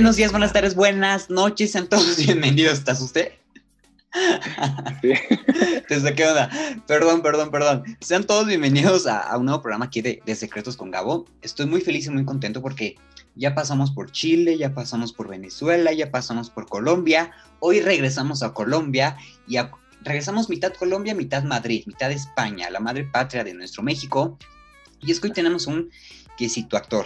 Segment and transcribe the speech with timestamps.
[0.00, 2.78] Buenos días, buenas tardes, buenas noches, sean todos bienvenidos.
[2.78, 3.32] ¿Estás usted?
[5.02, 5.12] Sí.
[5.90, 6.48] ¿Desde qué onda?
[6.86, 7.84] Perdón, perdón, perdón.
[8.00, 11.26] Sean todos bienvenidos a, un nuevo programa aquí de, Secretos con Gabo.
[11.42, 12.96] Estoy muy feliz y muy contento porque
[13.34, 17.32] ya pasamos por Chile, ya pasamos por Venezuela, ya pasamos por Colombia.
[17.58, 19.58] Hoy regresamos a Colombia y
[20.00, 24.38] regresamos mitad Colombia, mitad Madrid, mitad España, la madre patria de nuestro México.
[25.02, 25.90] Y es que hoy tenemos un
[26.38, 27.04] que si tu actor,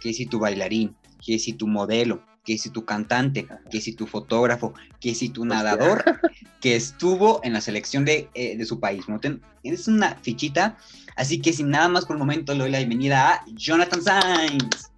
[0.00, 4.06] que si tu bailarín, que si tu modelo, que si tu cantante, que si tu
[4.06, 6.04] fotógrafo, que si tu nadador,
[6.62, 9.08] que estuvo en la selección de, eh, su país.
[9.08, 9.18] ¿no?
[9.64, 10.78] es una fichita,
[11.16, 14.92] así que sin nada más por el momento le doy la bienvenida a Jonathan Sainz.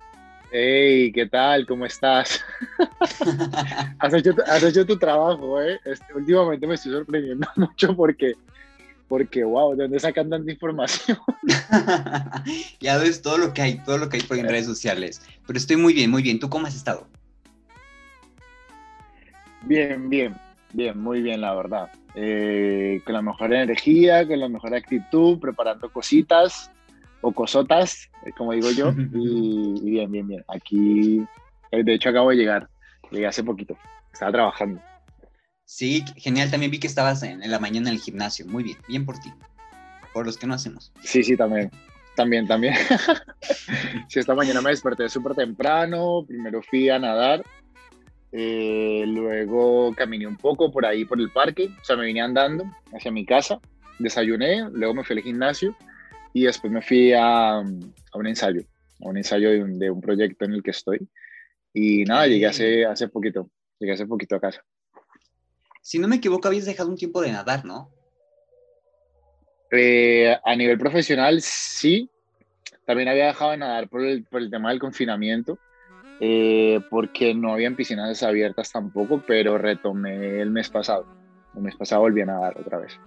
[0.53, 1.67] Hey, ¿qué tal?
[1.67, 2.41] ¿Cómo estás?
[3.99, 5.81] has, hecho, tu trabajo, ¿eh?
[5.85, 8.35] Este, últimamente me estoy sorprendiendo mucho porque
[9.09, 11.17] porque wow, ¿de dónde sacan tanta información?
[12.81, 15.23] ya ves todo lo que hay, todo lo que hay por en redes sociales.
[15.47, 16.39] Pero estoy muy bien, muy bien.
[16.39, 17.09] ¿Tú cómo has estado?
[19.69, 20.35] Bien, bien,
[20.73, 21.91] bien, muy bien, la verdad.
[22.15, 26.71] Eh, con la mejor energía, con la mejor actitud, preparando cositas
[27.21, 28.93] o cosotas, eh, como digo yo.
[29.15, 30.45] y, y bien, bien, bien.
[30.49, 31.23] Aquí,
[31.71, 32.67] eh, de hecho, acabo de llegar.
[33.11, 33.77] Llegué hace poquito.
[34.11, 34.81] Estaba trabajando.
[35.67, 36.51] Sí, genial.
[36.51, 38.47] También vi que estabas en, la mañana en el gimnasio.
[38.47, 39.31] Muy bien, bien por ti.
[40.15, 40.95] Por los que no hacemos.
[41.03, 41.71] Sí, sí, también.
[42.17, 42.73] También, también.
[44.09, 46.25] sí, esta mañana me desperté súper temprano.
[46.27, 47.45] Primero fui a nadar.
[48.31, 51.71] Eh, luego caminé un poco por ahí, por el parque.
[51.81, 53.61] O sea, me vine andando hacia mi casa.
[53.99, 54.69] Desayuné.
[54.73, 55.77] Luego me fui al gimnasio.
[56.33, 58.63] Y después me fui a, un ensayo.
[59.05, 61.09] A un ensayo de un, de un, proyecto en el que estoy.
[61.73, 63.51] Y nada, llegué hace, hace poquito.
[63.79, 64.63] Llegué hace poquito a casa.
[65.83, 67.91] Si no me equivoco, habías dejado un tiempo de nadar, ¿no?
[69.71, 72.11] Eh, a nivel profesional, sí.
[72.85, 75.59] También había dejado de nadar por el, por el tema del confinamiento,
[76.21, 81.07] eh, porque no habían piscinas abiertas tampoco, pero retomé el mes pasado.
[81.55, 82.99] El mes pasado volví a nadar otra vez.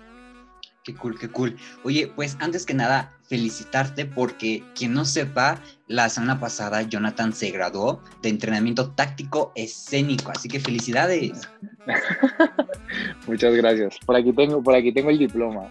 [0.84, 1.56] Qué cool, qué cool.
[1.84, 7.52] Oye, pues antes que nada, felicitarte porque quien no sepa, la semana pasada Jonathan se
[7.52, 11.48] graduó de entrenamiento táctico escénico, así que felicidades.
[13.28, 14.00] Muchas gracias.
[14.06, 15.70] Por aquí tengo, por aquí tengo el diploma.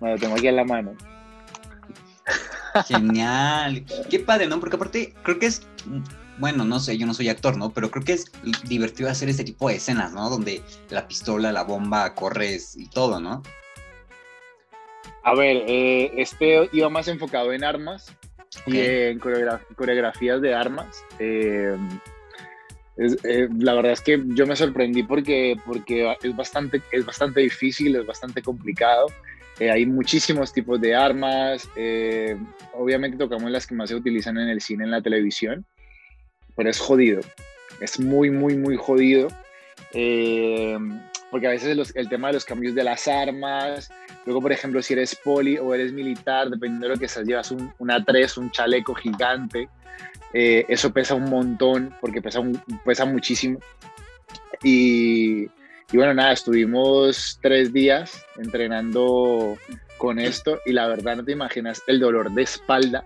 [0.00, 0.94] Me lo tengo aquí en la mano.
[2.84, 3.84] Genial.
[4.10, 4.60] Qué padre, ¿no?
[4.60, 5.66] Porque aparte creo que es
[6.38, 7.70] bueno, no sé, yo no soy actor, ¿no?
[7.70, 8.30] Pero creo que es
[8.64, 10.28] divertido hacer ese tipo de escenas, ¿no?
[10.28, 13.42] Donde la pistola, la bomba, corres y todo, ¿no?
[15.22, 18.14] A ver, eh, este iba más enfocado en armas
[18.66, 21.04] y en coreografías de armas.
[21.18, 21.76] Eh,
[22.96, 27.96] eh, la verdad es que yo me sorprendí porque, porque es, bastante, es bastante difícil,
[27.96, 29.06] es bastante complicado.
[29.58, 31.68] Hay muchísimos tipos de armas.
[32.72, 35.64] obviamente tocamos las que más se utilizan en el cine, en la televisión,
[36.54, 37.20] pero es jodido.
[37.80, 39.28] Es muy, muy, muy jodido
[41.30, 43.90] porque a veces el tema de los cambios de las armas,
[44.24, 47.50] luego por ejemplo si eres poli o eres militar, dependiendo de lo que seas, llevas
[47.50, 49.68] un, una 3, un chaleco gigante,
[50.32, 52.40] eh, eso pesa un montón porque pesa,
[52.84, 53.58] pesa muchísimo.
[54.62, 55.48] Y,
[55.92, 59.56] y bueno, nada, estuvimos tres días entrenando
[59.98, 63.04] con esto y la verdad no te imaginas el dolor de espalda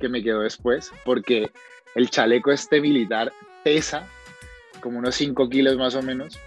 [0.00, 1.50] que me quedó después porque
[1.94, 3.32] el chaleco este militar
[3.64, 4.06] pesa
[4.80, 6.38] como unos 5 kilos más o menos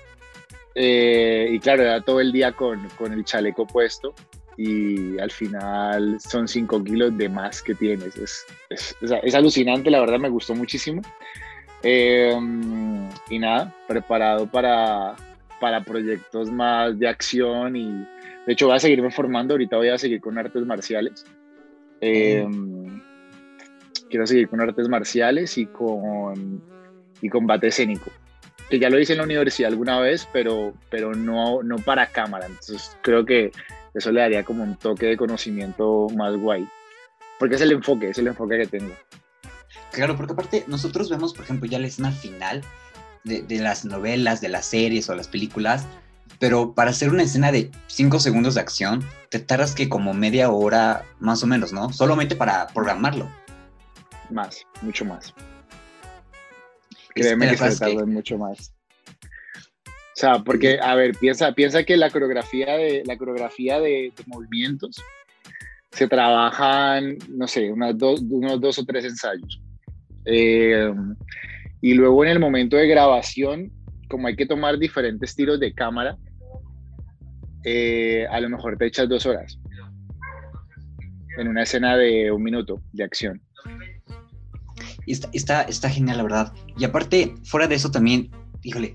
[0.76, 4.14] eh, y claro, era todo el día con, con, el chaleco puesto
[4.56, 8.16] y al final son 5 kilos de más que tienes.
[8.18, 11.02] Es, es, es, alucinante, la verdad me gustó muchísimo.
[11.82, 12.34] Eh,
[13.30, 15.16] y nada, preparado para,
[15.60, 17.92] para proyectos más de acción y
[18.46, 21.26] de hecho voy a seguirme formando, ahorita voy a seguir con artes marciales.
[22.02, 22.48] Eh,
[24.10, 26.62] quiero seguir con artes marciales y con
[27.22, 28.10] y combate escénico
[28.70, 32.46] que ya lo hice en la universidad alguna vez, pero, pero no, no para cámara.
[32.46, 33.52] Entonces creo que
[33.94, 36.68] eso le daría como un toque de conocimiento más guay.
[37.40, 38.94] Porque es el enfoque, es el enfoque que tengo.
[39.92, 42.62] Claro, porque aparte nosotros vemos, por ejemplo, ya la escena final
[43.30, 45.86] de, de las novelas, de las series o las películas,
[46.40, 50.50] pero para hacer una escena de 5 segundos de acción, te tardas que como media
[50.50, 51.92] hora más o menos, ¿no?
[51.92, 53.30] Solamente para programarlo.
[54.30, 55.34] Más, mucho más.
[57.14, 58.74] Créeme que se mucho más.
[59.86, 65.02] O sea, porque, a ver, piensa, piensa que la coreografía de, la coreografía de, movimientos
[65.92, 69.62] se trabajan, no sé, unos dos, unos dos o tres ensayos.
[70.26, 70.94] Eh,
[71.82, 73.72] y luego en el momento de grabación,
[74.10, 76.18] como hay que tomar diferentes tiros de cámara,
[77.64, 79.60] eh, a lo mejor te echas dos horas
[81.38, 83.42] en una escena de un minuto de acción.
[85.08, 86.54] está, está, está genial, la verdad.
[86.78, 88.30] Y aparte, fuera de eso también,
[88.64, 88.94] híjole,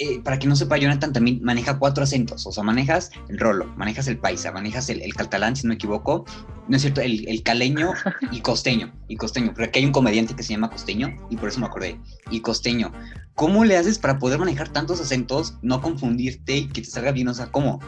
[0.00, 2.46] eh, para que no sepa, Jonathan también maneja cuatro acentos.
[2.46, 6.24] O sea, manejas el rolo, manejas el paisa, manejas el, catalán, si no me equivoco.
[6.68, 7.92] No es cierto, el, caleño
[8.30, 8.92] y costeño.
[9.08, 11.66] Y costeño, porque aquí hay un comediante que se llama Costeño y por eso me
[11.66, 11.98] acordé.
[12.30, 12.92] Y costeño.
[13.34, 17.28] ¿Cómo le haces para poder manejar tantos acentos, no confundirte y que te salga bien?
[17.28, 17.80] O sea, ¿cómo?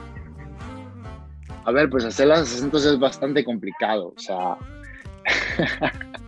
[1.65, 4.15] A ver, pues hacer los acentos es bastante complicado.
[4.17, 4.57] O sea,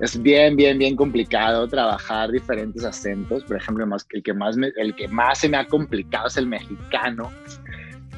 [0.00, 3.44] es bien, bien, bien complicado trabajar diferentes acentos.
[3.44, 7.30] Por ejemplo, el, que más el que más se me ha complicado es el mexicano,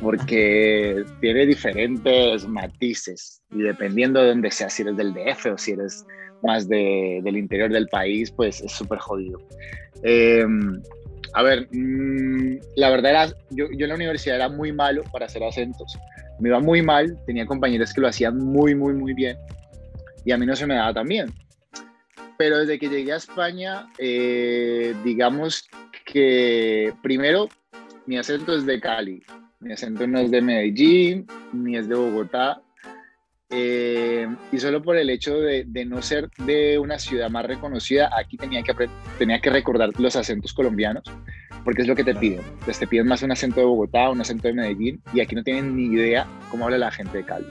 [0.00, 5.72] porque tiene diferentes matices y dependiendo de dónde seas, si eres del DF o si
[5.72, 6.06] eres
[6.42, 9.40] más del interior del país, pues es súper jodido.
[10.02, 10.82] Em,
[11.34, 15.42] a ver, mm, la verdad era, yo en la universidad era muy malo para hacer
[15.44, 15.96] acentos.
[16.40, 19.36] Me iba muy mal, tenía compañeros que lo hacían muy, muy, muy bien
[20.24, 21.32] y a mí no se me daba tan bien.
[22.38, 25.68] Pero desde que llegué a España, eh, digamos
[26.04, 27.48] que primero
[28.06, 29.22] mi acento es de Cali,
[29.60, 32.60] mi acento no es de Medellín, ni es de Bogotá.
[33.54, 38.38] Eh, y solo por el hecho de, no ser de una ciudad más reconocida, aquí
[38.38, 38.74] tenía que,
[39.18, 41.04] tenía que recordar los acentos colombianos,
[41.62, 42.40] porque es lo que te piden.
[42.64, 45.44] Pues te piden más un acento de Bogotá, un acento de Medellín, y aquí no
[45.44, 47.46] tienen ni idea cómo habla la gente de Cali.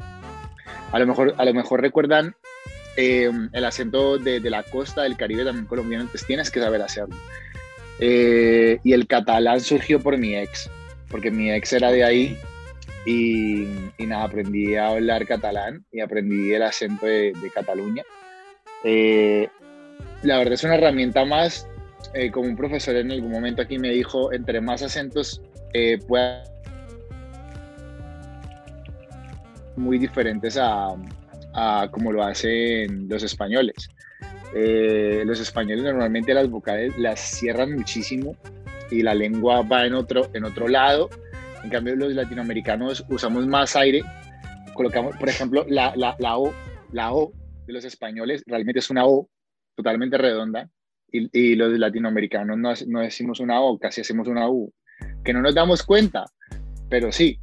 [0.92, 2.36] A lo mejor, a lo mejor recuerdan
[2.98, 7.16] Em, el acento de, la costa del Caribe también colombiano, entonces tienes que saber hacerlo.
[8.00, 10.70] Eh, y el catalán surgió por mi ex,
[11.10, 12.38] porque mi ex era de ahí
[13.06, 13.66] y,
[14.00, 18.04] nada, aprendí a hablar catalán y aprendí el acento de, Cataluña.
[18.84, 19.48] Eh,
[20.24, 21.68] la verdad es una herramienta más,
[22.14, 25.42] eh, como un profesor en algún momento aquí me dijo, entre más acentos
[26.08, 26.44] pueda
[29.76, 30.90] muy diferentes a,
[31.54, 33.90] a como lo hacen los españoles.
[34.54, 38.36] Eh, los españoles normalmente las vocales las cierran muchísimo
[38.90, 41.10] y la lengua va en otro, en otro lado.
[41.64, 44.04] En cambio, los latinoamericanos usamos más aire.
[44.74, 46.54] Colocamos, por ejemplo, la, la, la O,
[46.92, 47.32] la O
[47.66, 49.30] de los españoles realmente es una O
[49.76, 50.70] totalmente redonda
[51.12, 54.74] y, y los latinoamericanos no, no decimos una O, casi hacemos una U,
[55.24, 56.26] que no nos damos cuenta,
[56.90, 57.40] pero sí,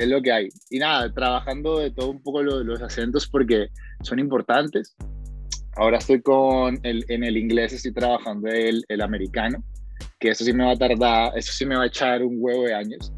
[0.00, 0.48] es lo que hay.
[0.70, 3.68] Y nada, trabajando de todo un poco los acentos porque
[4.02, 4.96] son importantes.
[5.76, 9.62] Ahora estoy con el, en el inglés, estoy trabajando el, el americano,
[10.18, 12.64] que eso sí me va a tardar, eso sí me va a echar un huevo
[12.64, 13.12] de años.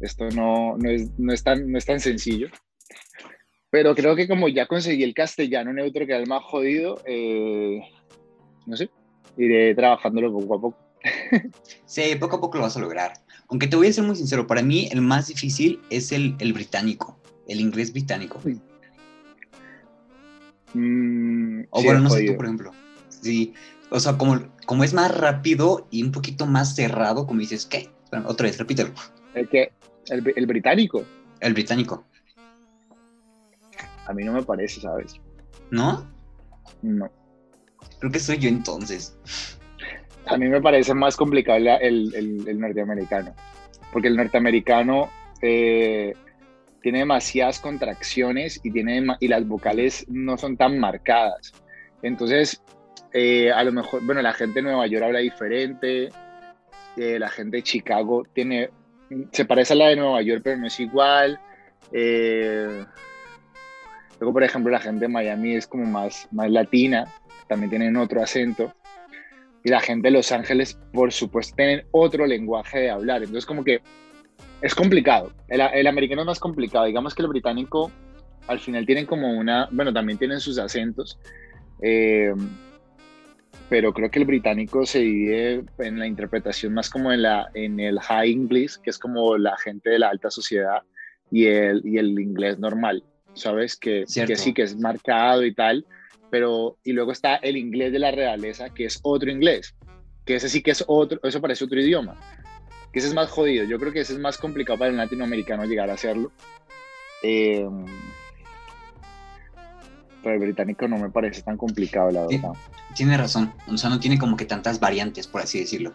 [0.00, 2.48] Esto no, no, es, no, es, tan, no es tan sencillo.
[3.70, 7.80] Pero creo que como ya conseguí el castellano neutro, que era el más jodido, eh,
[8.66, 8.88] no sé,
[9.36, 10.89] iré trabajándolo poco a poco.
[11.86, 13.14] Sí, poco a poco lo vas a lograr.
[13.48, 16.52] Aunque te voy a ser muy sincero, para mí el más difícil es el, el
[16.52, 17.18] británico,
[17.48, 18.40] el inglés británico.
[20.74, 22.72] Mm, o bueno, no sé tú, por ejemplo.
[23.08, 23.54] Sí,
[23.90, 27.90] o sea, como, como es más rápido y un poquito más cerrado, como dices, ¿qué?
[28.24, 28.90] otra vez, repítelo.
[29.34, 29.72] ¿El qué?
[30.08, 31.04] ¿El, el británico?
[31.40, 32.04] El británico.
[34.06, 35.14] A mí no me parece, ¿sabes?
[35.70, 36.08] ¿No?
[36.82, 37.10] No.
[37.98, 39.16] Creo que soy yo entonces.
[40.26, 42.14] A mí me parece más complicado el,
[42.46, 43.34] el, norteamericano,
[43.92, 45.10] porque el norteamericano
[45.42, 46.14] eh,
[46.82, 51.52] tiene demasiadas contracciones y, tiene, y las vocales no son tan marcadas.
[52.02, 52.62] Entonces,
[53.12, 56.10] eh, a lo mejor, bueno, la gente de Nueva York habla diferente,
[56.96, 58.70] eh, la gente de Chicago tiene,
[59.32, 61.40] se parece a la de Nueva York, pero no es igual.
[64.20, 67.06] luego, por ejemplo, la gente de Miami es como más, más latina,
[67.48, 68.72] también tienen otro acento
[69.64, 73.22] y la gente de Los Ángeles, por supuesto, tienen otro lenguaje de hablar.
[73.22, 73.80] Entonces, como que
[74.62, 75.32] es complicado.
[75.48, 76.86] El, americano es más complicado.
[76.86, 77.90] Digamos que el británico,
[78.46, 79.68] al final, tienen como una.
[79.70, 81.18] Bueno, también tienen sus acentos.
[81.82, 82.34] Eh,
[83.68, 87.78] pero creo que el británico se divide en la interpretación más como en, la, en
[87.78, 90.82] el high English, que es como la gente de la alta sociedad,
[91.30, 93.76] y el, y el inglés normal, ¿sabes?
[93.76, 95.86] Que, que sí, que es marcado y tal,
[96.30, 99.74] pero y luego está el inglés de la realeza, que es otro inglés,
[100.24, 102.16] que ese sí que es otro, eso parece otro idioma,
[102.92, 105.64] que ese es más jodido, yo creo que ese es más complicado para el latinoamericano
[105.64, 106.32] llegar a hacerlo.
[107.22, 107.68] Eh,
[110.22, 112.52] pero el británico no me parece tan complicado, la verdad.
[112.94, 115.94] Tiene razón, o sea, no tiene como que tantas variantes, por así decirlo.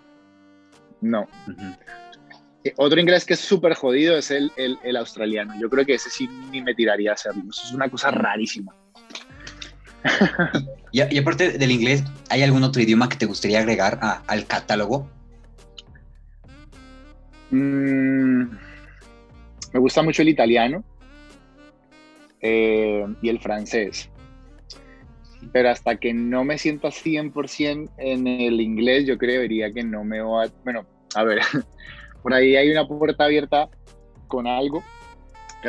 [1.02, 1.28] No.
[2.64, 5.54] Eh, otro inglés que es súper jodido es el, el, el, australiano.
[5.60, 7.44] Yo creo que ese sí ni me tiraría a hacerlo.
[7.52, 8.74] Eso es una cosa rarísima
[10.92, 15.10] y, aparte del inglés, ¿hay algún otro idioma que te gustaría agregar al catálogo?
[17.52, 18.42] Mm,
[19.74, 20.84] me gusta mucho el italiano
[22.42, 24.10] eh, y el francés.
[25.52, 30.20] pero hasta que no me sienta 100% en el inglés, yo creería que no me
[30.22, 30.48] va a...
[30.64, 31.40] Bueno, a ver,
[32.24, 33.70] por ahí hay una puerta abierta
[34.28, 34.84] con algo,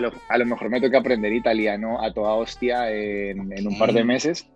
[0.00, 3.92] que a lo, mejor me toca aprender italiano a toda hostia en, en un par
[3.92, 4.46] de meses,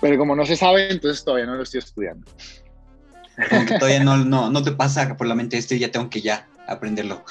[0.00, 2.26] pero como no se sabe, entonces todavía no lo estoy estudiando.
[3.50, 6.20] Como que todavía no, no, no te pasa por la mente este, ya tengo que
[6.20, 7.22] ya aprenderlo.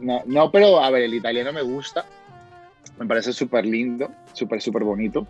[0.00, 2.04] No, no, pero a ver, el italiano me gusta,
[3.00, 5.26] me parece súper lindo, súper, súper bonito.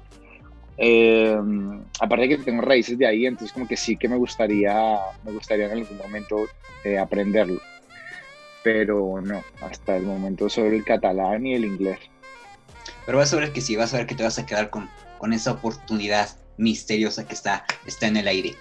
[0.76, 1.36] Eh,
[2.00, 5.66] aparte que tengo raíces de ahí, entonces como que sí que me gustaría, me gustaría
[5.66, 6.46] en algún momento
[6.84, 7.60] eh, aprenderlo.
[8.70, 11.98] Pero no, hasta el momento sobre el catalán y el inglés.
[13.06, 14.90] Pero vas a ver que sí, vas a ver que te vas a quedar con,
[15.16, 18.54] con esa oportunidad misteriosa que está, está en el aire.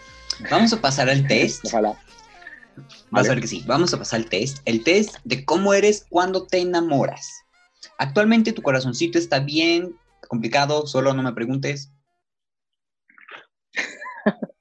[0.49, 1.65] Vamos a pasar al test.
[1.65, 2.01] Ojalá.
[3.11, 3.65] Vas a ver que sí.
[3.67, 4.59] Vamos a pasar al test.
[4.63, 7.43] El test de cómo eres cuando te enamoras.
[7.97, 9.93] Actualmente tu corazoncito está bien,
[10.29, 11.91] complicado, solo no me preguntes.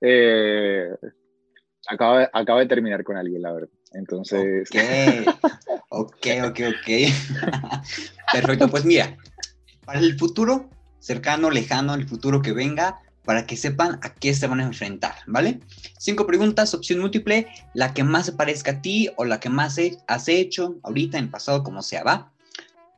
[0.00, 0.88] eh,
[1.88, 3.68] acabo, de, terminar con alguien, la verdad.
[3.92, 4.68] Entonces.
[5.88, 6.88] Ok, ok, ok.
[8.32, 9.16] Perfecto, pues mira,
[9.84, 14.46] para el futuro cercano, lejano, el futuro que venga, para que sepan a qué se
[14.46, 15.60] van a enfrentar, ¿vale?
[15.98, 19.78] Cinco preguntas, opción múltiple, la que más se parezca a ti o la que más
[20.06, 22.32] has hecho ahorita, en pasado, como sea, ¿va?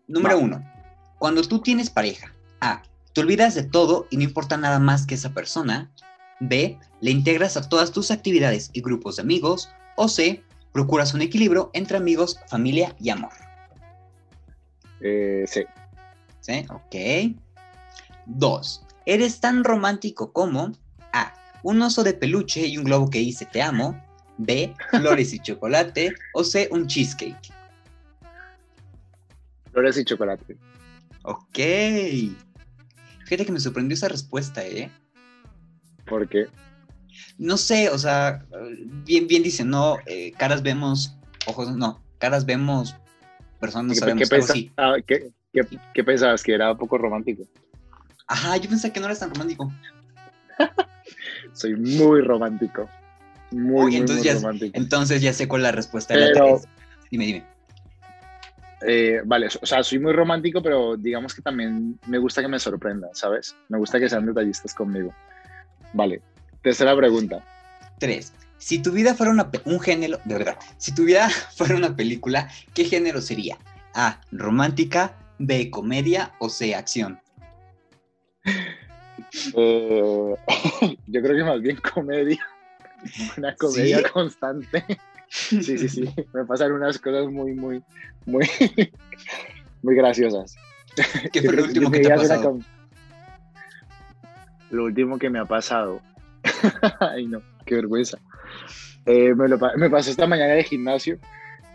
[0.07, 0.65] Número uno,
[1.19, 5.15] cuando tú tienes pareja, A, te olvidas de todo y no importa nada más que
[5.15, 5.91] esa persona.
[6.41, 9.71] B, le integras a todas tus actividades y grupos de amigos.
[9.97, 10.43] O C,
[10.73, 13.33] procuras un equilibrio entre amigos, familia y amor.
[15.01, 15.65] Eh, sí.
[16.41, 17.37] Sí, ok.
[18.27, 20.71] Dos, Eres tan romántico como
[21.15, 21.33] A.
[21.63, 23.99] Un oso de peluche y un globo que dice te amo.
[24.37, 24.75] B.
[24.91, 26.13] Flores y chocolate.
[26.35, 26.69] O C.
[26.71, 27.51] Un cheesecake.
[29.73, 30.59] Flores y chocolate.
[31.23, 31.59] Ok.
[33.25, 34.91] Fíjate que me sorprendió esa respuesta, ¿eh?
[36.09, 36.47] ¿Por qué?
[37.39, 38.45] No sé, o sea,
[39.05, 42.97] bien, bien dicen, no, eh, caras vemos, ojos, no, caras vemos,
[43.61, 44.29] personas no sabemos.
[45.07, 45.63] ¿qué, qué,
[45.95, 46.43] qué pensabas?
[46.43, 47.45] ¿Que era poco romántico?
[48.27, 49.73] Ajá, yo pensé que no eres tan romántico.
[51.53, 52.89] Soy muy romántico.
[53.51, 54.79] Muy, entonces, muy, ya, romántico.
[54.79, 56.61] entonces ya sé cuál es la respuesta de la
[57.11, 57.47] Dime, dime.
[58.87, 62.59] Eh, vale, o sea, soy muy romántico, pero digamos que también me gusta que me
[62.59, 63.57] sorprendan, ¿sabes?
[63.69, 65.13] Me gusta que sean detallistas conmigo.
[65.93, 66.21] Vale,
[66.63, 67.45] tercera pregunta.
[67.99, 68.33] Tres.
[68.59, 72.51] Si tu vida fuera una un género, de verdad, si tu vida fuera una película,
[72.75, 73.59] ¿qué género sería?
[73.95, 77.21] A, romántica, B, comedia o C, acción.
[79.55, 80.35] Eh,
[81.07, 82.45] yo creo que más bien comedia.
[83.37, 84.85] Una comedia constante.
[85.29, 86.05] Sí, sí, sí.
[86.33, 87.83] Me pasan unas cosas muy, muy,
[88.27, 88.49] muy,
[89.83, 90.57] muy graciosas.
[91.33, 92.13] ¿Qué fue lo último que te?
[94.71, 96.01] Lo último que me ha pasado.
[97.01, 98.19] Ay, no, qué vergüenza.
[99.07, 101.19] Eh, me, lo, me pasó esta mañana de gimnasio.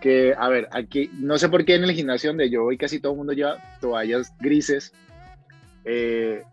[0.01, 2.99] Que, a ver, aquí, no sé por qué en el gimnasio donde yo voy casi
[2.99, 4.93] todo el mundo lleva toallas grises.
[5.85, 6.43] Eh,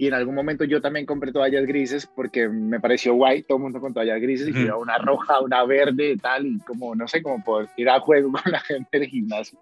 [0.00, 3.64] y en algún momento yo también compré toallas grises porque me pareció guay, todo el
[3.64, 7.22] mundo con toallas grises, y uh una roja, una verde tal, y como, no sé,
[7.22, 9.58] como poder ir a juego con la gente del gimnasio.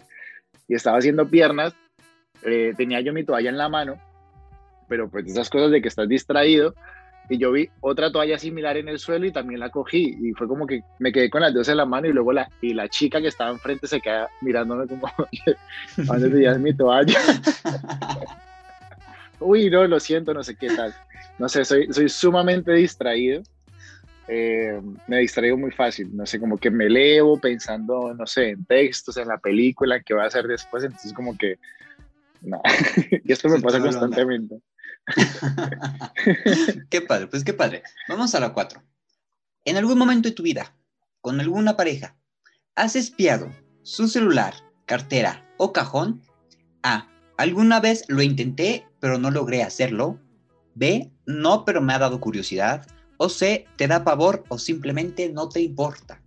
[0.69, 1.75] Y estaba haciendo piernas,
[2.45, 3.97] eh, tenía yo mi toalla en la mano,
[4.89, 6.75] pero pues esas cosas de que estás distraído,
[7.31, 10.49] y yo vi otra toalla similar en el suelo y también la cogí, y fue
[10.49, 12.89] como que me quedé con las dos en la mano, y luego la, y la
[12.89, 15.13] chica que estaba enfrente se queda mirándome como,
[15.97, 17.19] ¿dónde tenías mi toalla?
[19.41, 20.95] uy, no, lo siento, no sé qué tal.
[21.39, 23.43] No sé, soy, soy sumamente distraído.
[24.27, 28.65] Eh, me distraigo muy fácil, no sé, como que me leo pensando, no sé, en
[28.65, 31.59] textos, en la película, qué voy a hacer después, entonces como que,
[32.43, 32.61] no.
[33.25, 34.61] y esto me pasa constantemente.
[36.91, 37.83] qué padre, pues qué padre.
[38.09, 38.83] Vamos a la cuatro.
[39.65, 40.75] En algún momento de tu vida,
[41.21, 42.17] con alguna pareja,
[42.75, 43.51] ¿has espiado
[43.83, 44.55] su celular,
[44.87, 46.23] cartera o cajón?
[46.83, 47.09] A.
[47.37, 50.19] Alguna vez lo intenté pero no logré hacerlo.
[50.75, 52.87] B, no, pero me ha dado curiosidad.
[53.17, 56.21] O C, te da pavor o simplemente no te importa.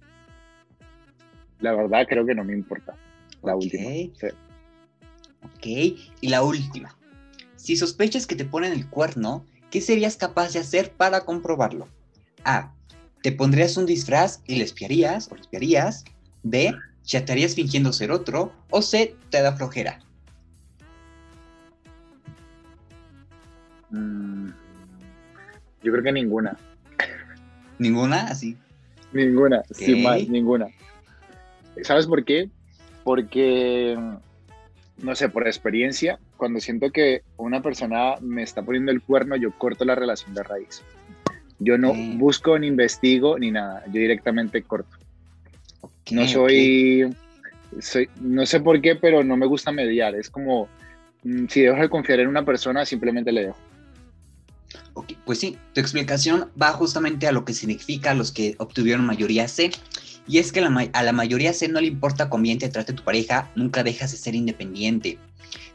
[1.60, 2.96] La verdad creo que no me importa.
[3.44, 3.90] La última.
[5.44, 6.96] Ok, y la última.
[7.62, 11.88] Si sospechas que te ponen el cuerno, ¿qué serías capaz de hacer para comprobarlo?
[12.44, 12.74] A.
[13.22, 16.04] Te pondrías un disfraz y le espiarías o le espiarías.
[16.42, 16.74] B.
[17.04, 18.52] Chatearías fingiendo ser otro.
[18.72, 19.16] O C.
[19.30, 20.00] Te da flojera.
[23.92, 24.48] Mm,
[25.84, 26.58] yo creo que ninguna.
[27.78, 28.24] ¿Ninguna?
[28.24, 28.58] Así.
[29.14, 30.66] Ninguna, sin más, ninguna.
[31.84, 32.50] ¿Sabes por qué?
[33.04, 33.96] Porque
[35.02, 39.52] no sé, por experiencia, cuando siento que una persona me está poniendo el cuerno, yo
[39.52, 40.82] corto la relación de raíz.
[41.60, 44.98] Yo no busco ni investigo ni nada, yo directamente corto.
[46.10, 47.16] no soy,
[47.80, 50.16] soy, no sé por qué, pero no me gusta mediar.
[50.16, 50.68] Es como,
[51.22, 53.58] mm, si dejo de confiar en una persona, simplemente le dejo.
[54.96, 59.48] Ok, pues sí, tu explicación va justamente a lo que significa los que obtuvieron mayoría
[59.48, 59.70] C.
[60.28, 63.04] Y es que a la mayoría C no le importa cómo bien te trate tu
[63.04, 65.20] pareja, nunca dejas de ser independiente.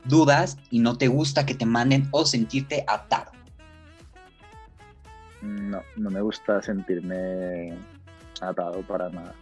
[0.08, 3.32] Dudas y no te gusta que te manden o sentirte atado.
[5.42, 7.76] No, no me gusta sentirme
[8.40, 9.34] atado para nada.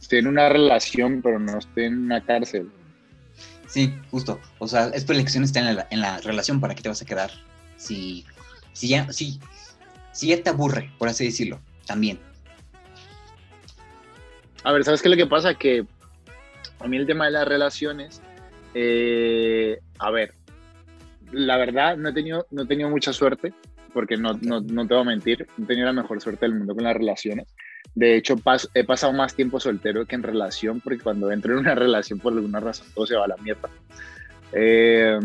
[0.00, 2.70] Estoy en una relación, pero no estoy en una cárcel.
[3.66, 4.40] Sí, justo.
[4.58, 7.02] O sea, es tu elección está en la, en la relación, ¿para qué te vas
[7.02, 7.30] a quedar?
[7.76, 8.24] Si
[8.72, 9.38] si ya, si,
[10.12, 12.18] si ya te aburre, por así decirlo, también.
[14.64, 15.54] A ver, ¿sabes qué es lo que pasa?
[15.54, 15.86] Que
[16.78, 18.22] a mí el tema de las relaciones,
[18.74, 20.34] eh, a ver,
[21.32, 23.52] la verdad no he tenido, no he tenido mucha suerte,
[23.92, 26.74] porque no, no, no te voy a mentir, he tenido la mejor suerte del mundo
[26.74, 27.48] con las relaciones.
[27.94, 28.36] De hecho,
[28.74, 32.32] he pasado más tiempo soltero que en relación, porque cuando entro en una relación, por
[32.32, 33.68] alguna razón, todo se va a la mierda.
[34.52, 35.18] Eh,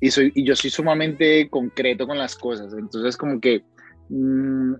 [0.00, 2.72] y, soy, y yo soy sumamente concreto con las cosas.
[2.74, 3.64] Entonces, como que
[4.08, 4.74] mm,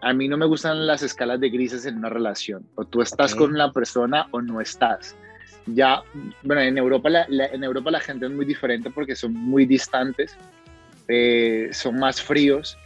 [0.00, 2.66] a mí no me gustan las escalas de grises en una relación.
[2.74, 5.16] O tú estás con la persona o no estás.
[5.66, 6.02] Ya,
[6.42, 10.36] bueno, en Europa la, en Europa la gente es muy diferente porque son muy distantes,
[11.08, 12.76] eh, son más fríos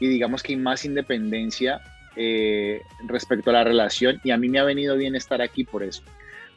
[0.00, 1.80] y digamos que hay más independencia
[2.14, 4.20] eh, respecto a la relación.
[4.24, 6.02] Y a mí me ha venido bien estar aquí por eso.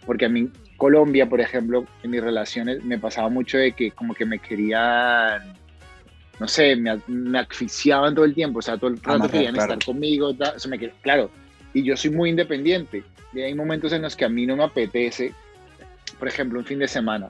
[0.05, 4.13] Porque a mí Colombia, por ejemplo, en mis relaciones me pasaba mucho de que como
[4.13, 5.53] que me querían,
[6.39, 9.83] no sé, me, me asfixiaban todo el tiempo, o sea, todo el rato querían estar
[9.83, 11.29] conmigo, eso me, claro,
[11.73, 14.63] y yo soy muy independiente, y hay momentos en los que a mí no me
[14.63, 15.33] apetece,
[16.19, 17.29] por ejemplo, un fin de semana,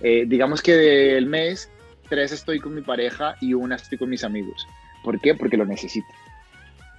[0.00, 1.70] eh, digamos que del mes,
[2.08, 4.66] tres estoy con mi pareja y una estoy con mis amigos.
[5.02, 5.34] ¿Por qué?
[5.34, 6.06] Porque lo necesito.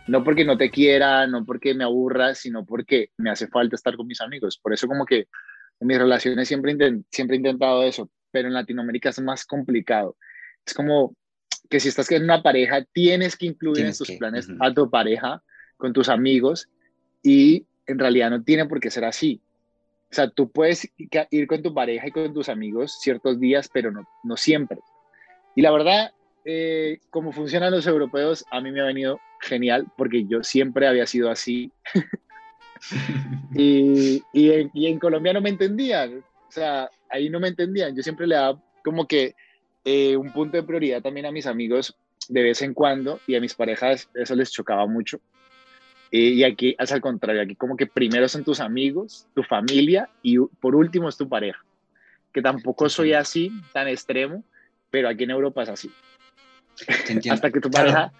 [0.07, 3.95] No porque no te quiera, no porque me aburra, sino porque me hace falta estar
[3.95, 4.57] con mis amigos.
[4.57, 5.27] Por eso como que
[5.79, 6.75] en mis relaciones siempre,
[7.09, 10.17] siempre he intentado eso, pero en Latinoamérica es más complicado.
[10.65, 11.15] Es como
[11.69, 15.41] que si estás en una pareja, tienes que incluir en tus planes a tu pareja
[15.77, 16.69] con tus amigos
[17.21, 19.41] y en realidad no tiene por qué ser así.
[20.13, 20.87] O sea, tú puedes
[21.31, 24.77] ir con tu pareja y con tus amigos ciertos días, pero no, no siempre.
[25.55, 26.11] Y la verdad,
[26.45, 31.07] eh, como funcionan los europeos, a mí me ha venido genial porque yo siempre había
[31.07, 31.71] sido así.
[33.55, 37.95] y, y, en, Colombia no me entendían, o sea, ahí no me entendían.
[37.95, 39.33] Yo siempre le daba como que
[39.83, 41.97] eh, un punto de prioridad también a mis amigos
[42.29, 45.19] de vez en cuando y a mis parejas eso les chocaba mucho.
[46.15, 50.37] Y aquí es al contrario, aquí como que primero son tus amigos, tu familia y
[50.37, 51.63] por último es tu pareja.
[52.31, 54.43] Que tampoco soy así, tan extremo,
[54.91, 55.91] pero aquí en Europa es así.
[57.31, 58.11] hasta que tu pareja,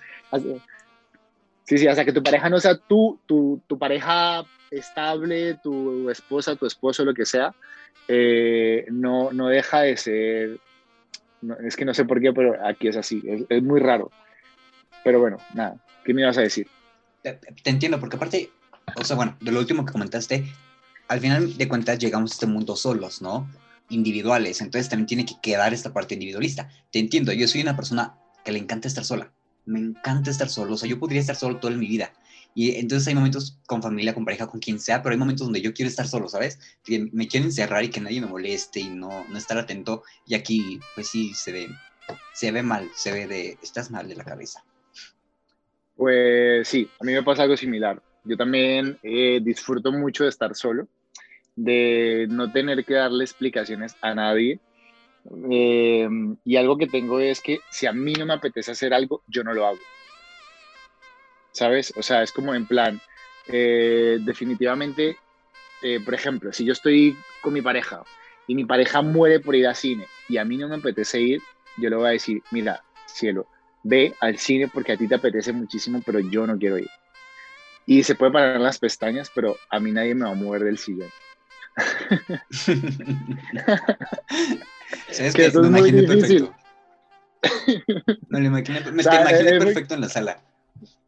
[1.65, 6.55] Sí, sí, hasta que tu pareja no sea tú, tu, tu pareja estable, tu esposa,
[6.55, 7.53] tu esposo, lo que sea,
[8.07, 10.59] eh, no, no deja de ser,
[11.63, 14.11] es que no sé por qué, pero aquí es así, es, muy raro.
[15.03, 16.67] Pero bueno, nada, ¿qué me ibas a decir?
[17.23, 18.51] Te, entiendo, porque aparte,
[18.95, 20.45] o sea, bueno, de lo último que comentaste,
[21.07, 23.49] al final de cuentas llegamos a este mundo solos, ¿no?
[23.89, 26.69] Individuales, entonces también tiene que quedar esta parte individualista.
[26.91, 29.31] Te entiendo, yo soy una persona que le encanta estar sola
[29.65, 32.13] me encanta estar solo, o sea, yo podría estar solo toda mi vida.
[32.55, 35.61] Y entonces hay momentos con familia, con pareja, con quien sea, pero hay momentos donde
[35.61, 36.59] yo quiero estar solo, ¿sabes?
[36.83, 40.03] Que me quiero encerrar y que nadie me moleste y no, no estar atento.
[40.27, 41.69] Y aquí, pues sí, se ve,
[42.33, 44.63] se ve mal, se ve de, estás mal de la cabeza.
[45.95, 48.01] Pues sí, a mí me pasa algo similar.
[48.23, 50.87] Yo también eh, disfruto mucho de estar solo,
[51.55, 54.59] de no tener que darle explicaciones a nadie
[55.51, 56.07] eh,
[56.43, 59.43] y algo que tengo es que si a mí no me apetece hacer algo, yo
[59.43, 59.79] no lo hago.
[61.51, 61.93] ¿Sabes?
[61.95, 62.99] O sea, es como en plan,
[63.47, 65.17] eh, definitivamente,
[65.81, 68.03] eh, por ejemplo, si yo estoy con mi pareja
[68.47, 71.41] y mi pareja muere por ir al cine y a mí no me apetece ir,
[71.77, 73.47] yo le voy a decir, mira, cielo,
[73.83, 76.89] ve al cine porque a ti te apetece muchísimo, pero yo no quiero ir.
[77.85, 80.77] Y se puede parar las pestañas, pero a mí nadie me va a mover del
[80.77, 81.09] sillón.
[85.11, 86.53] ¿Sabes que me imaginé perfecto.
[88.29, 90.39] No, lo imaginé, me imaginé perfecto en la sala.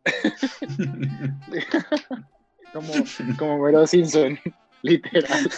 [2.73, 2.93] como,
[3.37, 4.37] como Mero Simpson,
[4.81, 5.49] literal.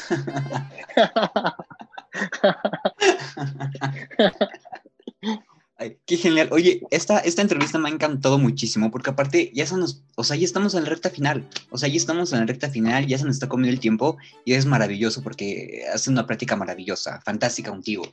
[6.06, 6.50] Qué genial.
[6.52, 10.46] Oye, esta, esta entrevista me ha encantado muchísimo porque aparte ya, nos, o sea, ya
[10.46, 11.48] estamos en la recta final.
[11.70, 14.18] O sea, ya estamos en la recta final, ya se nos está comiendo el tiempo
[14.46, 18.04] y es maravilloso porque hace una práctica maravillosa, fantástica contigo.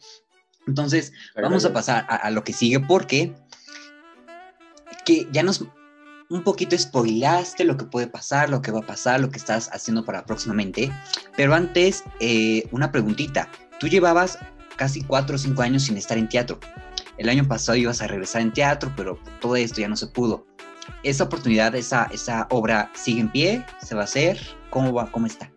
[0.66, 3.34] Entonces, vamos a pasar a, lo que sigue porque
[5.04, 5.64] que ya nos
[6.30, 9.68] un poquito spoilaste lo que puede pasar, lo que va a pasar, lo que estás
[9.72, 10.90] haciendo para próximamente.
[11.36, 13.50] Pero antes, eh, una preguntita.
[13.78, 14.38] Tú llevabas
[14.76, 16.58] casi cuatro o cinco años sin estar en teatro.
[17.18, 20.46] El año pasado ibas a regresar en teatro, pero todo esto ya no se pudo.
[21.02, 23.64] ¿Esa oportunidad, esa, esa obra sigue en pie?
[23.80, 24.38] ¿Se va a hacer?
[24.70, 25.10] ¿Cómo va?
[25.10, 25.50] ¿Cómo está?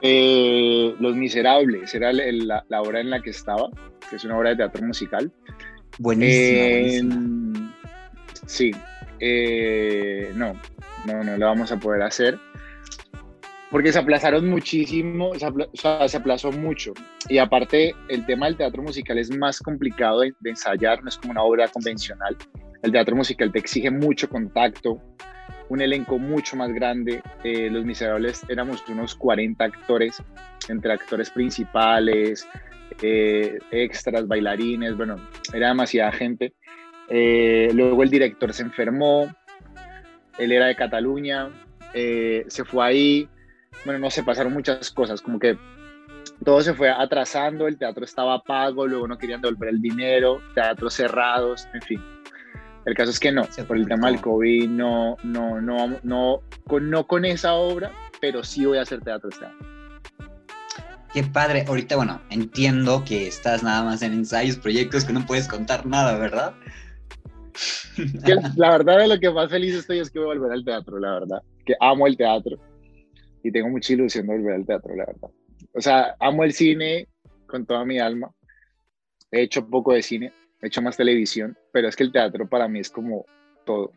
[0.00, 3.68] Eh, Los Miserables era la, obra en la que estaba,
[4.08, 5.32] que es una obra de teatro musical.
[5.98, 7.74] Buenísima.
[8.46, 8.70] Sí,
[9.20, 10.54] eh, no,
[11.06, 12.38] no, no la vamos a poder hacer
[13.70, 16.94] porque se aplazaron muchísimo, se, aplazó mucho.
[17.28, 21.32] Y aparte, el tema del teatro musical es más complicado de, ensayar, no es como
[21.32, 22.36] una obra convencional.
[22.82, 25.02] El teatro musical te exige mucho contacto,
[25.68, 27.22] un elenco mucho más grande.
[27.44, 30.22] Eh, Los Miserables éramos unos 40 actores,
[30.68, 32.48] entre actores principales,
[33.02, 35.16] eh, extras, bailarines, bueno,
[35.52, 36.54] era demasiada gente.
[37.10, 39.28] Eh, luego el director se enfermó,
[40.38, 41.50] él era de Cataluña,
[41.92, 43.28] se fue ahí,
[43.84, 45.56] bueno, no sé, pasaron muchas cosas, como que
[46.44, 50.94] todo se fue atrasando, el teatro estaba pago, luego no querían devolver el dinero, teatros
[50.94, 52.04] cerrados, en fin.
[52.84, 56.90] El caso es que no, por el tema del COVID, no, no, no, no, con,
[56.90, 59.58] no con esa obra, pero sí voy a hacer teatro este año.
[61.12, 61.64] Qué padre.
[61.66, 66.16] Ahorita, bueno, entiendo que estás nada más en ensayos, proyectos que no puedes contar nada,
[66.18, 66.54] ¿verdad?
[68.56, 70.98] la verdad de lo que más feliz estoy es que voy a volver al teatro,
[70.98, 71.42] la verdad.
[71.64, 72.58] Que amo el teatro
[73.42, 75.30] y tengo mucha ilusión de volver al teatro, la verdad.
[75.74, 77.08] O sea, amo el cine
[77.46, 78.32] con toda mi alma.
[79.30, 82.68] He hecho poco de cine, he hecho más televisión, pero es que el teatro para
[82.68, 83.26] mí es como
[83.64, 83.92] todo.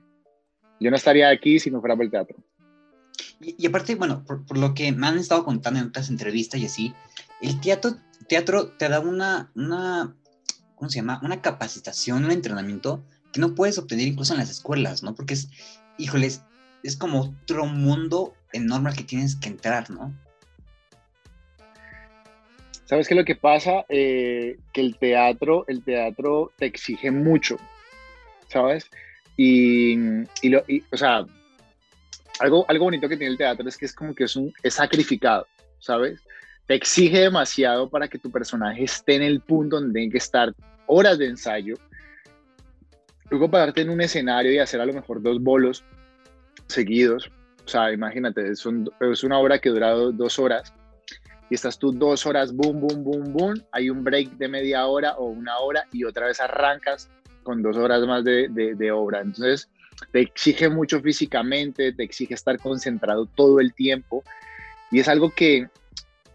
[0.79, 2.37] Yo no estaría aquí si no fuera por el teatro.
[3.39, 6.93] Y, aparte, bueno, por, lo que me han estado contando en otras entrevistas y así,
[7.41, 7.95] el teatro,
[8.27, 10.15] teatro te da una, una,
[10.75, 11.19] ¿cómo se llama?
[11.23, 15.15] Una capacitación, un entrenamiento que no puedes obtener incluso en las escuelas, ¿no?
[15.15, 15.49] Porque es,
[15.97, 16.43] híjoles,
[16.83, 20.13] es como otro mundo enorme al que tienes que entrar, ¿no?
[22.85, 23.85] ¿Sabes qué es lo que pasa?
[23.87, 27.57] Eh, que el teatro, el teatro te exige mucho,
[28.49, 28.89] ¿sabes?
[29.37, 29.95] Y,
[30.43, 30.61] lo,
[30.91, 31.25] o sea,
[32.39, 34.73] algo, algo bonito que tiene el teatro es que es como que es, un, es
[34.73, 35.47] sacrificado,
[35.79, 36.19] ¿sabes?
[36.67, 40.53] Te exige demasiado para que tu personaje esté en el punto donde tiene que estar
[40.85, 41.75] horas de ensayo.
[43.29, 45.85] Luego pararte en un escenario y hacer a lo mejor dos bolos
[46.67, 47.31] seguidos
[47.65, 48.65] o sea, imagínate, es,
[48.99, 50.73] es una obra que dura dos horas
[51.49, 55.15] y estás tú dos horas, boom, boom, boom, boom, hay un break de media hora
[55.17, 57.09] o una hora y otra vez arrancas
[57.43, 59.19] con dos horas más de, de, obra.
[59.19, 59.69] Entonces,
[60.13, 64.23] te exige mucho físicamente, te exige estar concentrado todo el tiempo
[64.91, 65.67] y es algo que,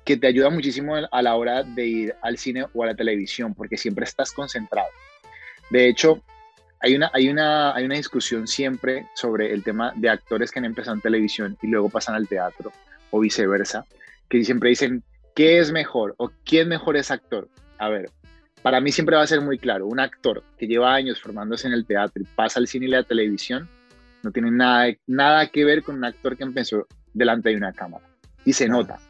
[0.05, 3.55] que te ayuda muchísimo a la hora de ir al cine o a la televisión,
[3.55, 4.89] porque siempre estás concentrado.
[5.71, 6.23] De hecho,
[6.87, 10.65] hay una, hay, una, hay una discusión siempre sobre el tema de actores que han
[10.65, 12.73] empezado en televisión y luego pasan al teatro
[13.11, 13.85] o viceversa,
[14.29, 15.03] que siempre dicen,
[15.35, 17.49] ¿qué es mejor o quién mejor es actor?
[17.79, 18.09] A ver,
[18.63, 21.73] para mí siempre va a ser muy claro, un actor que lleva años formándose en
[21.73, 23.69] el teatro y pasa al cine y la televisión,
[24.23, 28.05] no tiene nada, nada que ver con un actor que empezó delante de una cámara.
[28.45, 29.01] Y se nota.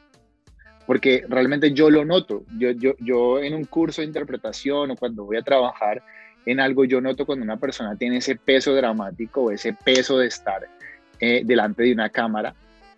[0.86, 2.44] Porque realmente yo lo noto.
[2.58, 6.02] Yo, yo, yo en un curso de interpretación o cuando voy a trabajar,
[6.46, 10.28] en algo, yo noto cuando una persona tiene ese peso dramático o ese peso de
[10.28, 10.66] estar
[11.20, 12.54] eh, delante de una cámara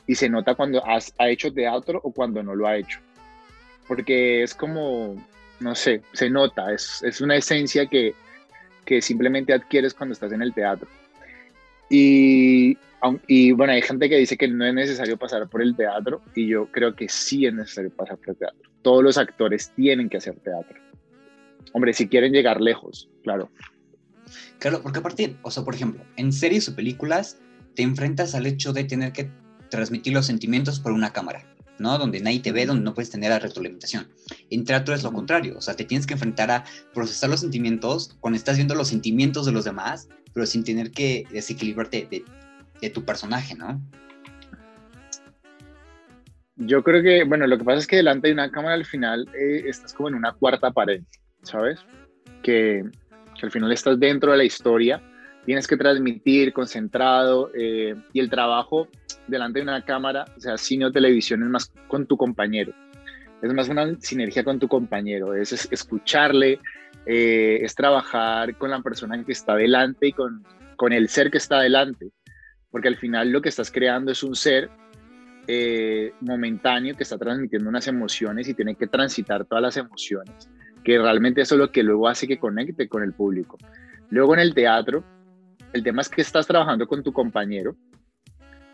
[0.06, 3.00] y se nota cuando has, ha hecho teatro o cuando no lo ha hecho.
[3.86, 5.16] Porque es como,
[5.60, 8.14] no sé, se nota, es, es una esencia que,
[8.84, 10.88] que simplemente adquieres cuando estás en el teatro.
[11.88, 12.76] Y,
[13.26, 16.48] y bueno, hay gente que dice que no es necesario pasar por el teatro y
[16.48, 18.70] yo creo que sí es necesario pasar por el teatro.
[18.82, 20.87] Todos los actores tienen que hacer teatro.
[21.72, 23.50] Hombre, si quieren llegar lejos, claro.
[24.58, 27.38] Claro, porque aparte, o sea, por ejemplo, en series o películas
[27.74, 29.30] te enfrentas al hecho de tener que
[29.70, 31.44] transmitir los sentimientos por una cámara,
[31.78, 31.96] ¿no?
[31.98, 34.08] Donde nadie te ve, donde no puedes tener la retroalimentación.
[34.50, 38.16] En teatro es lo contrario, o sea, te tienes que enfrentar a procesar los sentimientos
[38.20, 43.04] cuando estás viendo los sentimientos de los demás, pero sin tener que desequilibrarte de, tu
[43.04, 43.80] personaje, ¿no?
[46.56, 49.28] Yo creo que, bueno, lo que pasa es que delante de una cámara al final
[49.38, 51.02] eh, estás como en una cuarta pared.
[51.42, 51.80] ¿Sabes?
[52.42, 52.82] Que,
[53.40, 55.00] al final estás dentro de la historia,
[55.44, 58.88] tienes que transmitir concentrado eh, y el trabajo
[59.28, 62.72] delante de una cámara, o sea, cine o televisión es más con tu compañero.
[63.40, 66.58] es más una sinergia con tu compañero, es, escucharle,
[67.06, 71.38] eh, es trabajar con la persona que está delante y con, con el ser que
[71.38, 72.10] está delante,
[72.70, 74.68] porque al final lo que estás creando es un ser
[75.50, 80.50] eh, momentáneo que está transmitiendo unas emociones y tiene que transitar todas las emociones,
[80.88, 83.58] que realmente eso es lo que luego hace que conecte con el público.
[84.08, 85.04] Luego en el teatro,
[85.74, 87.76] el tema es que estás trabajando con tu compañero,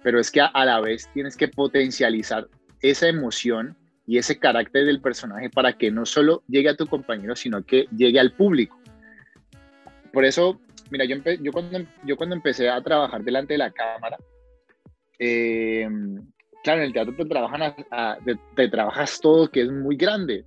[0.05, 2.47] pero es que a la vez tienes que potencializar
[2.81, 7.35] esa emoción y ese carácter del personaje para que no solo llegue a tu compañero,
[7.35, 8.79] sino que llegue al público.
[10.13, 10.61] Por eso,
[10.93, 14.19] mira, yo, yo, cuando, yo cuando empecé a trabajar delante de la cámara,
[15.19, 15.89] eh,
[16.63, 17.75] claro, en el teatro te, trabajan
[18.55, 20.45] te, trabajas todo que es muy grande,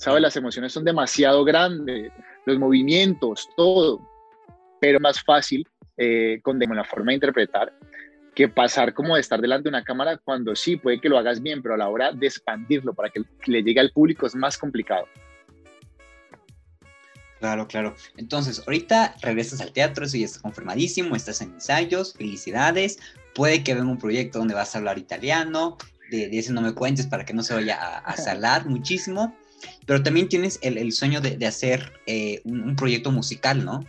[0.00, 0.22] ¿sabes?
[0.22, 2.10] Las emociones son demasiado grandes,
[2.46, 4.00] los movimientos, todo,
[4.80, 7.72] pero más fácil eh, con la forma de interpretar
[8.34, 11.42] que pasar como de estar delante de una cámara cuando sí, puede que lo hagas
[11.42, 14.56] bien, pero a la hora de expandirlo para que le llegue al público es más
[14.56, 15.06] complicado.
[17.38, 17.94] Claro, claro.
[18.16, 22.98] Entonces, ahorita regresas al teatro, eso ya está confirmadísimo, estás en ensayos, felicidades.
[23.34, 25.76] Puede que venga un proyecto donde vas a hablar italiano,
[26.10, 29.34] de, ese no me cuentes para que no se vaya a, salar muchísimo.
[29.86, 33.80] Pero también tienes el, sueño de, hacer eh, un proyecto musical, ¿no?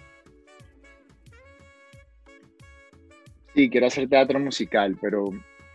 [3.53, 5.29] Sí, quiero hacer teatro musical, pero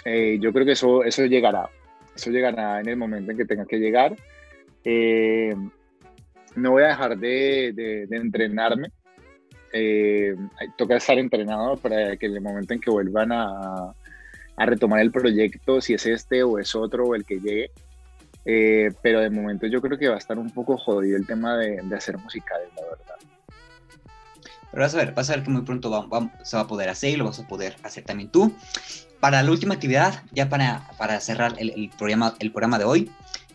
[0.04, 1.68] eh, yo creo que eso, eso llegará.
[2.14, 4.16] Eso llegará en el momento en que tenga que llegar.
[4.84, 5.54] Eh,
[6.54, 8.88] no voy a dejar de, entrenarme.
[10.78, 13.94] Toca estar entrenado para que en el momento en que vuelvan a,
[14.56, 17.70] a, retomar el proyecto, si es este o es otro o el que llegue.
[19.02, 21.80] Pero de momento yo creo que va a estar un poco jodido el tema de,
[21.82, 23.16] de hacer musicales, la verdad.
[24.70, 25.90] Pero vas a ver, vas a ver que muy pronto
[26.42, 28.54] se va a poder hacer y lo vas a poder hacer también tú.
[29.20, 33.10] Para la última actividad, ya para, para cerrar el, programa, el programa de hoy,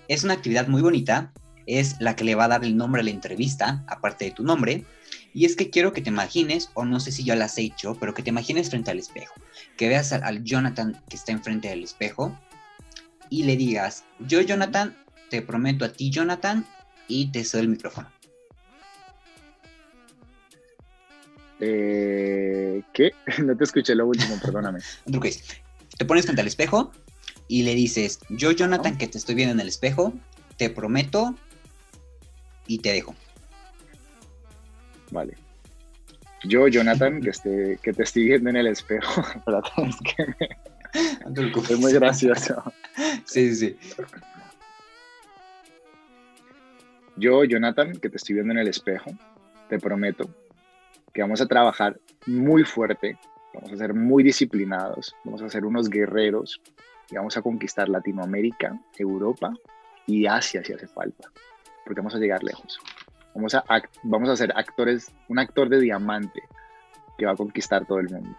[0.08, 1.32] es una actividad muy bonita,
[1.68, 4.44] es la que le va a dar el nombre a la entrevista, aparte de tu
[4.44, 4.84] nombre.
[5.34, 7.96] Y es que quiero que te imagines, o no sé si ya lo has hecho,
[8.00, 9.36] pero que te imagines frente al espejo.
[9.78, 12.38] Que veas al, al Jonathan que está enfrente del espejo
[13.32, 14.96] y le digas, yo Jonathan,
[15.32, 16.68] te prometo a ti Jonathan,
[17.08, 18.12] y te cedo el micrófono.
[21.60, 23.12] Eh, ¿Qué?
[23.44, 24.80] No te escuché lo último, perdóname.
[25.98, 26.92] Te pones frente al espejo
[27.48, 30.14] y le dices, yo Jonathan, que te estoy viendo en el espejo,
[30.58, 31.36] te prometo
[32.66, 33.14] y te dejo.
[35.12, 35.36] Vale.
[36.44, 39.22] Yo, Jonathan, que, esté, que te estoy viendo en el espejo.
[40.96, 42.64] es que muy gracioso.
[43.26, 43.78] Sí, sí, sí.
[47.18, 49.12] Yo, Jonathan, que te estoy viendo en el espejo,
[49.70, 50.30] te prometo
[51.14, 53.18] que vamos a trabajar muy fuerte,
[53.54, 56.62] vamos a ser muy disciplinados, vamos a ser unos guerreros
[57.10, 59.54] y vamos a conquistar Latinoamérica, Europa
[60.08, 61.30] y Asia si hace falta,
[61.86, 62.80] porque vamos a llegar lejos.
[63.34, 63.64] Vamos a,
[64.04, 66.42] vamos a ser actores, un actor de diamante
[67.18, 68.36] que va a conquistar todo el mundo.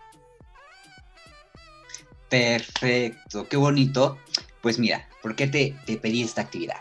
[2.29, 4.19] Perfecto, qué bonito.
[4.63, 6.81] Pues mira, ¿por qué te, te pedí esta actividad?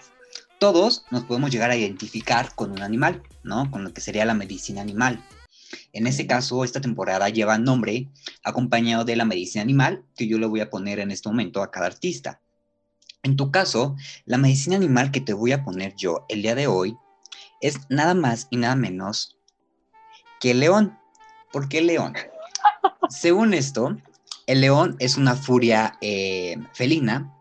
[0.59, 3.71] Todos nos podemos llegar a identificar con un animal, ¿no?
[3.71, 5.25] Con lo que sería la medicina animal.
[5.91, 8.09] En ese caso, esta temporada lleva nombre
[8.43, 11.71] acompañado de la medicina animal que yo le voy a poner en este momento a
[11.71, 12.39] cada artista.
[13.23, 16.67] En tu caso, la medicina animal que te voy a poner yo el día de
[16.67, 16.95] hoy
[17.61, 19.39] es nada más y nada menos
[20.39, 20.99] que el león.
[21.51, 22.13] ¿Por qué el león?
[23.09, 23.97] Según esto,
[24.45, 27.31] el león es una furia eh, felina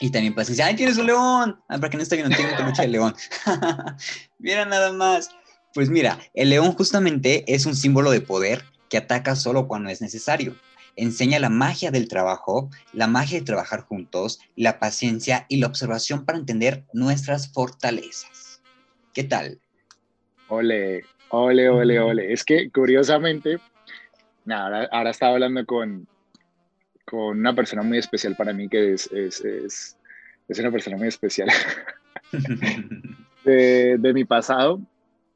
[0.00, 1.60] y también pues decir, ¡ay, tienes un león!
[1.68, 3.14] Ah, para que no esté viendo, tengo peluche de león.
[4.38, 5.30] Mira nada más.
[5.72, 10.00] Pues mira, el león justamente es un símbolo de poder que ataca solo cuando es
[10.00, 10.56] necesario.
[10.96, 16.24] Enseña la magia del trabajo, la magia de trabajar juntos, la paciencia y la observación
[16.24, 18.60] para entender nuestras fortalezas.
[19.14, 19.60] ¿Qué tal?
[20.48, 22.32] Ole, ole, ole, ole.
[22.32, 23.58] Es que curiosamente,
[24.44, 26.08] nada, ahora, estaba hablando con,
[27.04, 29.96] con una persona muy especial para mí, que es, es, es,
[30.48, 31.48] es una persona muy especial
[33.44, 34.80] de, de mi pasado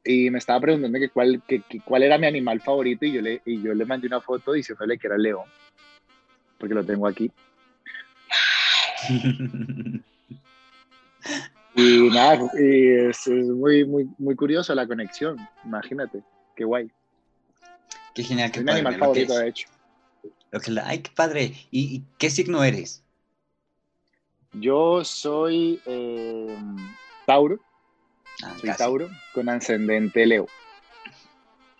[0.05, 3.41] y me estaba preguntando que cuál, que, cuál era mi animal favorito y yo, le,
[3.43, 5.45] y yo le mandé una foto diciéndole que era el león,
[6.59, 7.31] porque lo tengo aquí.
[11.75, 16.21] y nada, y es, muy, muy, muy curioso la conexión, imagínate,
[16.55, 16.91] qué guay.
[18.13, 19.67] Qué genial, qué es mi animal favorito, de hecho.
[20.51, 21.55] Lo que, ay, qué padre.
[21.71, 23.03] ¿Y, qué signo eres?
[24.53, 26.57] Yo soy eh,
[27.25, 27.59] Tauro.
[28.43, 30.47] Ah, Soy Tauro con ascendente Leo.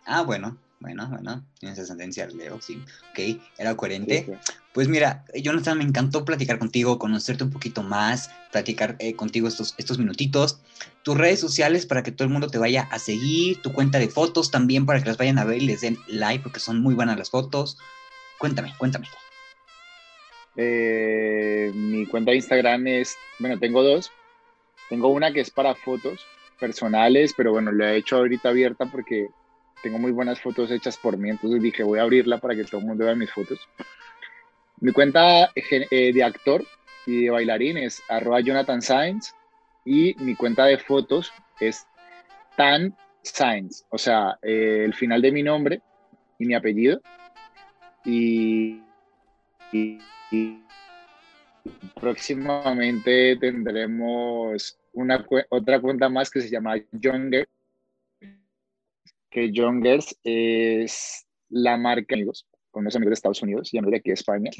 [0.05, 2.83] Ah, bueno, Bueno, bueno, tienes ascendencia Leo, sí.
[3.11, 4.39] Ok, era coherente.
[4.73, 9.73] Pues mira, Jonathan, me encantó platicar contigo, conocerte un poquito más, platicar eh, contigo estos,
[9.77, 10.59] estos minutitos.
[11.01, 14.09] Tus redes sociales para que todo el mundo te vaya a seguir, tu cuenta de
[14.09, 16.93] fotos también para que las vayan a ver y les den like porque son muy
[16.93, 17.77] buenas las fotos.
[18.37, 19.07] Cuéntame, cuéntame.
[20.57, 24.11] Eh, mi cuenta de Instagram es, bueno, tengo dos.
[24.89, 26.25] Tengo una que es para fotos
[26.59, 29.27] personales, pero bueno, la he hecho ahorita abierta porque
[29.81, 32.81] tengo muy buenas fotos hechas por mí, entonces dije voy a abrirla para que todo
[32.81, 33.59] el mundo vea mis fotos.
[34.79, 36.65] Mi cuenta eh, de actor
[37.05, 39.33] y de bailarín es arroba Jonathan Sainz
[39.85, 41.85] y mi cuenta de fotos es
[42.57, 45.81] Tan Sainz, o sea, eh, el final de mi nombre
[46.39, 47.01] y mi apellido.
[48.05, 48.81] Y,
[51.99, 57.47] próximamente tendremos una otra cuenta más que se llama Younger
[59.35, 63.91] que John Gers es la marca amigos, con unos amigos de Estados Unidos y amigos
[63.91, 64.51] de aquí de España.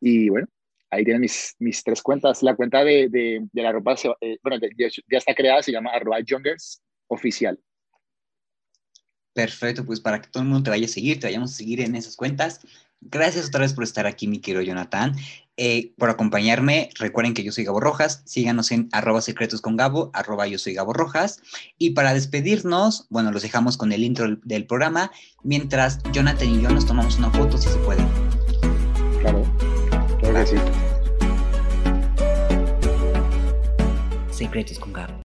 [0.00, 0.46] Y bueno,
[0.90, 2.42] ahí tienen mis, mis tres cuentas.
[2.42, 6.20] La cuenta de, de, de la ropa, eh, bueno, ya está creada, se llama arroba
[6.20, 7.58] Youngers oficial.
[9.38, 11.80] Perfecto, pues para que todo el mundo te vaya a seguir, te vayamos a seguir
[11.80, 12.60] en esas cuentas.
[13.00, 15.14] Gracias otra vez por estar aquí, mi querido Jonathan.
[15.56, 16.90] Eh, por acompañarme.
[16.98, 18.22] Recuerden que yo soy Gabo Rojas.
[18.24, 21.40] Síganos en arroba secretos con Gabo, arroba yo soy Gabo Rojas.
[21.78, 25.12] Y para despedirnos, bueno, los dejamos con el intro del programa,
[25.44, 28.04] mientras Jonathan y yo nos tomamos una foto, si se puede.
[29.20, 29.44] Claro,
[30.18, 30.56] claro que sí.
[34.32, 35.14] Secretos con Gabo.